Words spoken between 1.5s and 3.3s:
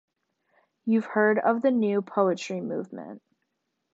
the new poetry movement.